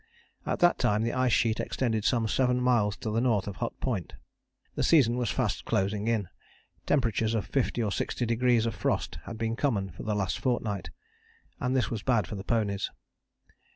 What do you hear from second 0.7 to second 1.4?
time the ice